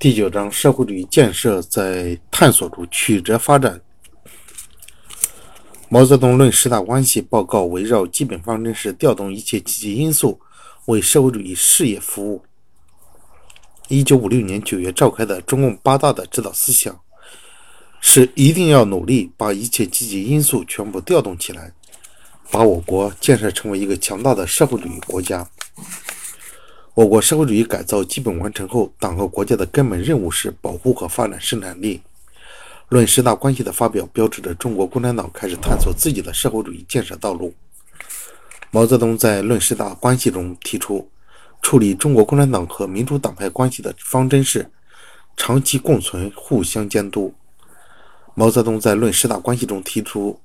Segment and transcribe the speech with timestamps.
[0.00, 3.80] 第九章社会主义建设在探索中曲折发展。
[5.88, 10.40] 毛泽东论十大关系报告围绕基本方针是调动一切积极因素，
[10.84, 12.44] 为社会主义事业服务。
[13.88, 16.96] 一九五六年九月召开的中共八大的指导思想
[18.00, 21.72] 是一定要努力把一切积极因素全部调动起来，
[22.52, 25.50] 把我国建设成为一个强大的社会主义国家。
[26.98, 32.02] 我国社会主义改造基本完成后，党和国家的根本任务是保护和发展生产力。
[32.88, 37.54] 论十大关系的发表，标志着中国共产党开始探索自己的社会主义建设道路。
[38.72, 41.08] 毛泽东在论十大关系中提出，
[41.62, 44.68] 处理中国共产党和民主党派关系的方针是
[45.36, 47.32] 长期共存、互相监督。
[48.34, 50.40] 毛泽东在论十大关系中提出，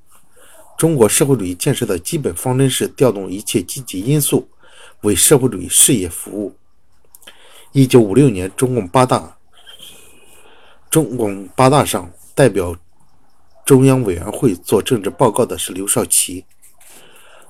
[0.77, 4.47] 中国社会主义建设的基本方针是调动一切积极因素。
[5.03, 6.55] 为社会主义事业服务。
[7.71, 9.37] 一九五六年，中共八大，
[10.89, 12.75] 中共八大上代表
[13.65, 16.45] 中央委员会做政治报告的是刘少奇。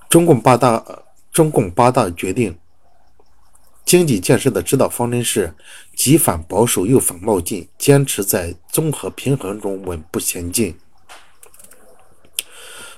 [0.10, 2.58] 中共八大，中共八大决定，
[3.86, 5.54] 经济建设的指导方针是
[5.96, 10.76] 既反保守又反冒进，坚持在综合平衡中稳步前进。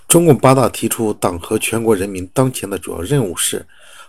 [0.07, 3.65] 中共八大提出，党和全国人民当前的主要任务是。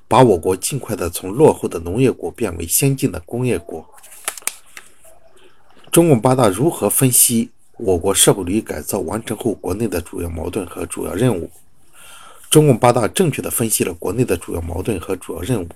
[0.08, 3.84] 把我国尽快的从落后的农业国变为先进的工业国。
[5.90, 11.50] 中共八大如何分析我国社会主义改造完成后国内的主要矛盾和主要任务？
[12.48, 15.68] 中共八大正确的分析了国内的主要矛盾和主要任务，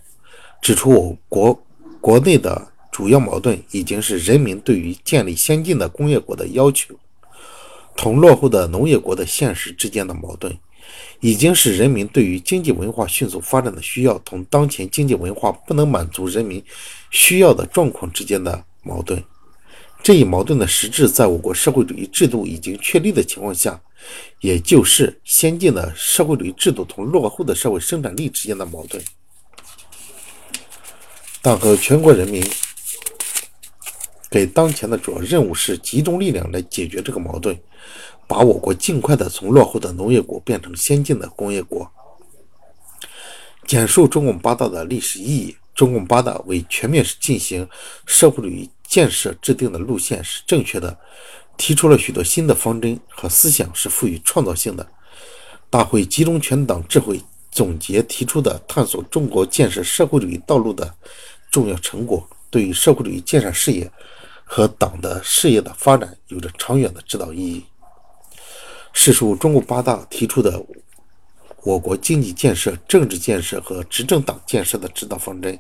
[0.63, 1.63] 指出我国
[2.01, 6.95] 国内的主要矛盾已经是人民对于建立先进的工业国的要求，
[7.97, 10.57] 同落后的农业国的现实之间的矛盾。
[11.21, 16.63] 已经是人民对于经济文化迅速发展的需要，同当前经济文化不能满足人民
[17.11, 19.23] 需要的状况之间的矛盾。
[20.03, 23.79] 这一矛盾的实质，在我国社会主义制度已经确立的情况下，
[24.41, 29.03] 也就是先进的社会主义制度同落后的社会生产力之间的矛盾。
[31.43, 32.43] 党和全国人民
[34.31, 37.55] 给当前的主要任务是集中力量来解决这个矛盾。
[38.31, 41.91] 把我国尽快的从落后的农业国变成先进的工业国。
[43.67, 47.69] 简述中共八大的历史意义：中共八大为全面进行
[48.07, 50.97] 社会主义建设制定的路线是正确的，
[51.57, 54.87] 提出了许多新的方针和思想，是富于创造性的。
[55.69, 57.21] 大会集中全党智慧，
[57.51, 60.95] 总结提出的探索中国建设社会主义道路的
[61.51, 63.91] 重要成果，对于社会主义建设事业
[64.45, 67.65] 和党的事业的发展有着长远的指导意义。
[68.93, 70.65] 是受中共八大提出的
[71.63, 75.59] 我国经济建设、政治建设和执政党建设的指导方针。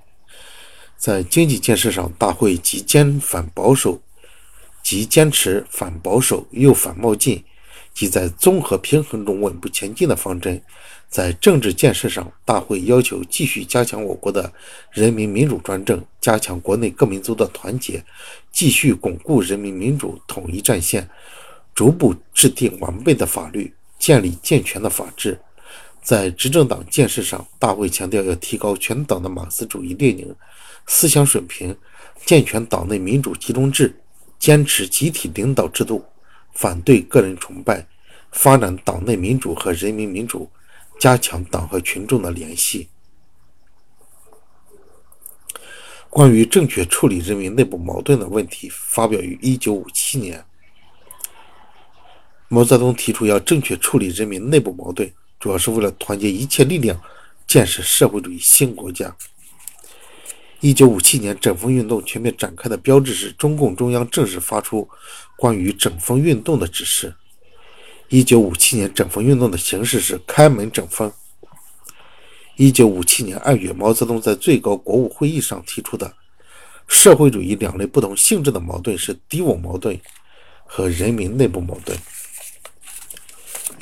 [0.96, 4.00] 在经济建设上，大会即坚反保守，
[4.82, 7.42] 即坚持反保守又反冒进，
[7.94, 10.62] 即在综合平衡中稳步前进的方针。
[11.08, 14.52] 在政治建设上，大会要求继续加强我国的
[14.92, 18.04] 人民民主专政，加强国内各民族的团结，
[18.52, 21.08] 继续巩固人民民主统一战线。
[21.74, 25.40] 逐步制定完备的法律，建立健全的法治。
[26.02, 30.34] 在执政党建设上，大会强调要提高全党的马克思主义列宁
[30.86, 31.76] 思想水平，
[32.24, 33.94] 健全党内民主集中制，
[34.38, 36.04] 坚持集体领导制度，
[36.54, 37.86] 反对个人崇拜，
[38.32, 40.50] 发展党内民主和人民民主，
[40.98, 42.88] 加强党和群众的联系。
[46.08, 50.44] 关于正确处理人民内部矛盾的问题，发表于一九五七年。
[52.52, 57.00] 毛泽东提出要正确处理人民内部矛盾，主要是为了团结一切力量，
[57.46, 59.14] 建设社会主义新国家。
[60.58, 64.88] 一九五七年整风运动全面展开的标志是中共中央正式发出
[65.36, 67.14] 关于整风运动的指示。
[68.08, 71.12] 一九五七年整风运动的形式是开门整风。
[72.56, 76.12] 一九五七年二月，毛泽东在最高国务会议上提出的
[76.88, 79.96] 社会主义两类不同性质的矛盾是敌我矛盾
[80.64, 81.96] 和人民内部矛盾。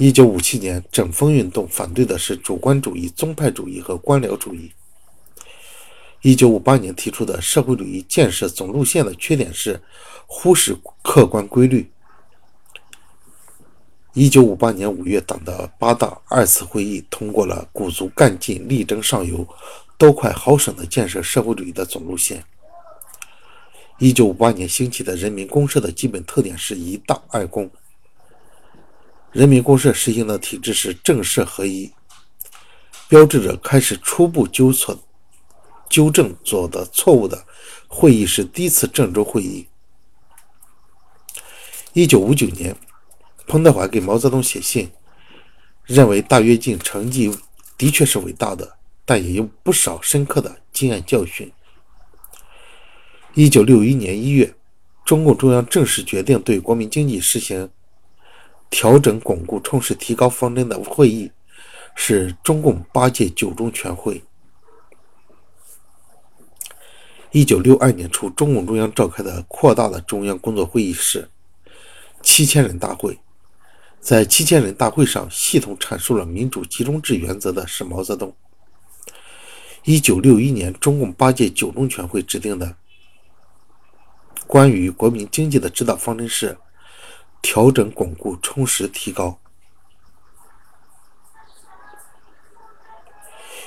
[0.00, 4.70] 一九五七年整风运动反对的是主观主义、宗派主义和官僚主义。
[6.22, 9.82] 一九五八年提出的社会主义建设总路线的缺点是
[10.28, 11.90] 忽视客观规律。
[14.14, 19.44] 一九五八年五月，党的八大二次会议通过了鼓足干劲、力争上游、
[19.96, 22.44] 多快好省的建设社会主义的总路线。
[23.98, 27.68] 一九五八年兴起的人民公社的基本特点是一大二公。
[29.32, 31.92] 人民公社实行的体制是政社合一，
[33.08, 34.98] 标志着开始初步纠错、
[35.88, 37.46] 纠正做的错误的
[37.86, 39.69] 会议是第一次郑州会议。
[41.92, 42.75] 一九五九年，
[43.46, 44.90] 彭德怀给毛泽东写信，
[45.84, 47.30] 认为大跃进成绩
[47.76, 51.52] 的确是伟大的，但也有不少深刻的经验教训。
[53.34, 54.54] 一九六一年一月，
[55.04, 57.70] 中共中央正式决定对国民经济实行
[58.70, 61.30] 调整、巩固、充实、提高方针的会议，
[61.94, 64.22] 是中共八届九中全会。
[67.32, 71.28] 一九六二年初，中共中央召开的扩大的中央工作会议是
[72.22, 73.18] 七千人大会。
[74.00, 78.34] 在七千人大会上，系统阐述了民主集中制原则的是毛泽东。
[79.84, 82.76] 一九六一年，中共八届九中全会制定的。
[84.46, 86.56] 关于国民经济的指导方针是
[87.40, 89.38] 调整、巩固、充实、提高。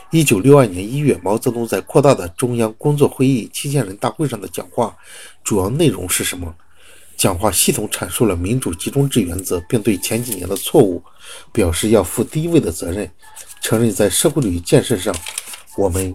[0.09, 4.97] 一九六二年一月，毛泽东在扩大的中央工作会议七千人大会上的讲话，
[5.43, 6.53] 主要内容是什么？
[7.15, 11.03] 讲话系统阐述了民主集中制原则，并对前几年的错误
[11.51, 13.09] 表示要负第一位的责任，
[13.61, 15.15] 承认在社会主义建设上
[15.77, 16.13] 我们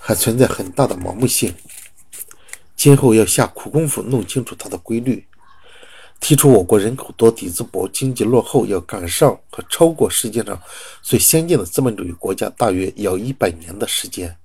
[0.00, 1.54] 还存在很大的盲目性。
[2.76, 5.26] 今后要下苦功夫弄清楚它的规律，
[6.18, 10.60] 提出我国人口多、底子薄、经济落后，要赶上和超过世界上
[11.02, 14.36] 最先进的资本主义国家，大约要一百年的时间。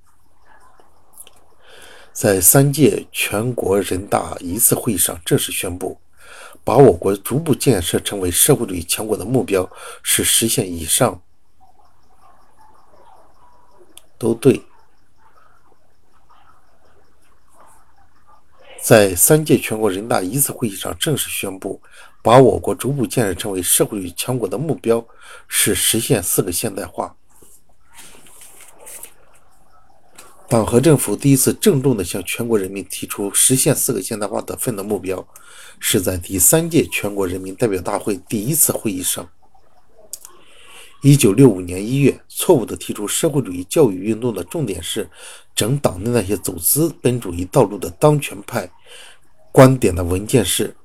[2.13, 5.97] 在三届全国人大一次会议上正式宣布，
[6.63, 9.67] 把我国逐步建设成为社会主义强国的目标
[10.03, 11.21] 是实现以上
[14.17, 14.61] 都对。
[18.83, 21.79] 在三届全国人大一次会议上正式宣布，
[22.23, 25.05] 把我国逐步建设成为社会主义强国的目标
[25.47, 27.15] 是实现四个现代化。
[30.49, 35.25] 党和政府第一次郑重地向全国人民提出实现四个现代化的奋斗目标，
[35.79, 39.29] 是在第三届全国人民代表大会第一次会议上。
[41.01, 45.09] 一九六五年一月，错误地提出社会主义教育运动的重点是
[45.55, 48.69] 整党的那些走资本主义道路的当权派
[49.51, 50.75] 观点的文件是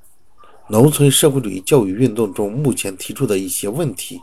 [0.68, 4.22] 农村社会主义教育运动中目前提出的一些问题。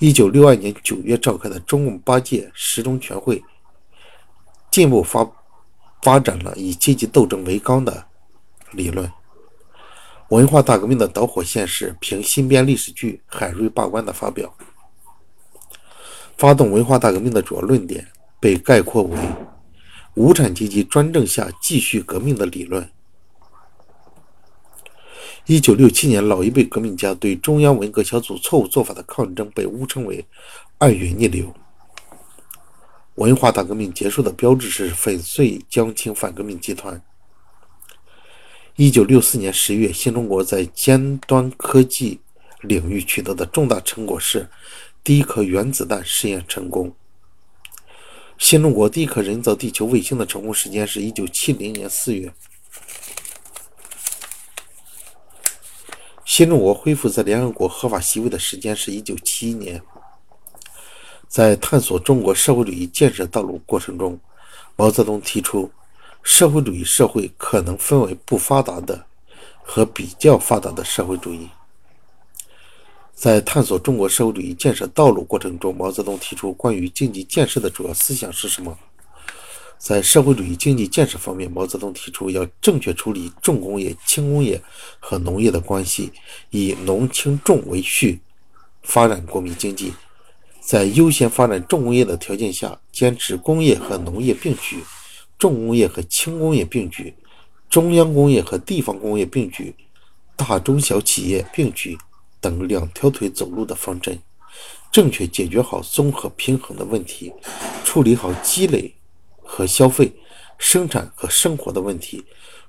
[0.00, 3.42] 一九六二年九月召开的中共八届十中全会
[4.70, 5.30] 进一步发
[6.02, 8.04] 发展了以阶级斗争为纲的
[8.72, 9.08] 理论。
[10.30, 14.54] 文化大革命的导火线是凭新编历史剧《海瑞罢官》的发表。
[16.38, 18.06] 发动文化大革命的主要论点
[18.38, 19.18] 被概括为
[20.14, 22.88] “无产阶级专政下继续革命的理论”。
[25.46, 30.24] 一九六七年，老一辈革命家对中央文革小组错误做法的抗争被误称为
[30.78, 31.52] “二元逆流”。
[33.16, 37.02] 文化大革命结束的标志是粉碎江青反革命集团。
[38.82, 42.18] 一九六四年十月，新中国在尖端科技
[42.62, 44.48] 领域取得的重大成果是
[45.04, 46.90] 第一颗原子弹试验成功。
[48.38, 52.32] 新中国第一颗人造地球卫星的成功时间是一九七零年四月。
[56.24, 59.82] 新中国恢复在联合国合法席位的时间是一九七一年。
[61.28, 64.18] 在探索中国社会主义建设道路过程中，
[64.74, 65.70] 毛泽东提出。
[66.22, 69.06] 社会主义社会可能分为不发达的
[69.62, 71.48] 和比较发达的社会主义。
[73.14, 78.78] 在探索中国社会主义建设道路过程中，毛泽东提出关于经济建设的主要思想是什么？
[79.76, 84.60] 在社会主义经济建设方面，毛泽东提出要正确处理重工业、轻工业
[84.98, 86.12] 和农业的关系，
[86.50, 88.20] 以农轻重为序
[88.82, 89.94] 发展国民经济。
[90.60, 94.82] 在优先发展重工业的条件下，坚持工业和农业并举。
[95.40, 97.14] 重工业和轻工业并举，
[97.70, 99.74] 中央工业和地方工业并举，
[100.36, 101.96] 大中小企业并举
[102.42, 104.18] 等两条腿走路的方针，
[104.92, 107.32] 正确解决好综合平衡的问题，
[107.82, 108.94] 处理好积累
[109.42, 110.12] 和消费、
[110.58, 112.22] 生产和生活的问题，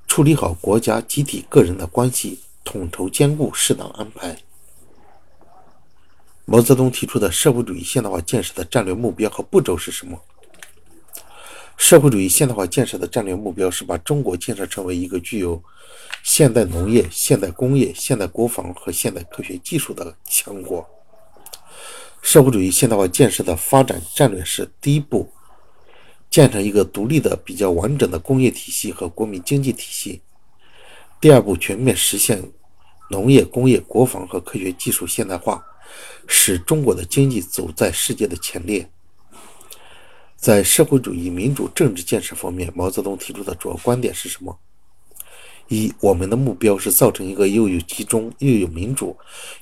[0.07, 4.37] 处理好国家、集体、个人的关系，统筹兼顾，适当安排。
[6.45, 10.17] 毛泽东提出的社会主义现代化建设的战略目标和步骤是什么？
[11.83, 15.61] 社会主义现代化建设的战略目标是把中国建设成为一个具有
[16.21, 20.87] 现代农业、现代工业、现代国防和现代科学技术的强国。
[22.21, 25.27] 社会主义现代化建设的发展战略是：第一步，
[26.29, 30.21] 建成一个独立的、比较完整的工业体系和国民经济体系；
[31.19, 32.43] 第二步，全面实现
[33.09, 35.65] 农业、工业、国防和科学技术现代化，
[36.27, 38.87] 使中国的经济走在世界的前列。
[40.41, 44.57] 在社会主义民主政治建设方面，毛泽东提出的主要观点是什么？
[45.67, 49.15] 一，我们的目标是造成一个又有集中、又有民主、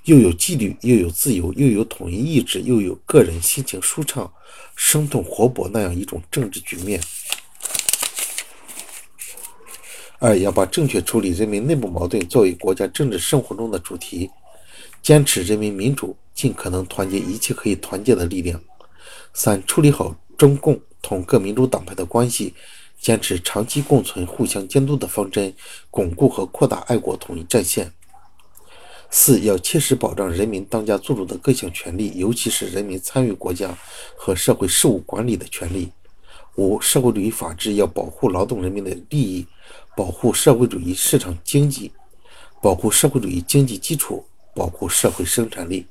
[0.05, 4.31] 又有纪律、又有自由、又有统一意志、又有个人心情舒畅、
[4.73, 7.01] 生动活泼那样一种政治局面。
[10.19, 14.29] 二，要把正确处理人民内部矛盾作为国家政治生活中的主题，
[15.03, 18.61] 坚持人民民主，尽可能团结一切可以团结的力量。
[19.33, 22.55] 三，处理好中共同各民主党派的关系。
[23.01, 25.53] 坚持长期共存、互相监督的方针，
[25.89, 27.93] 巩固和扩大爱国统一战线。
[29.09, 33.77] 四要切实保障人民当家作主的各项权利，尤其是人民参与国家
[34.17, 35.89] 和社会事务管理的权利。
[36.55, 39.47] 五社会主义法治要保护劳动人民的利益，
[39.95, 41.93] 保护社会主义市场经济，
[42.61, 45.85] 保护社会主义经济基础，保护社会生产力。